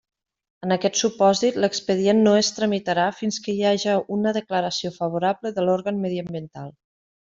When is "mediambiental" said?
6.07-6.75